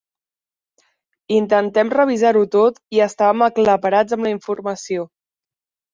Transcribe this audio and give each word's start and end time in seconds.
Intentem 1.39 1.91
revisar-ho 1.95 2.43
tot 2.57 2.81
i 2.97 3.03
estàvem 3.07 3.47
aclaparats 3.49 4.19
amb 4.19 4.29
la 4.29 4.33
informació. 4.37 5.05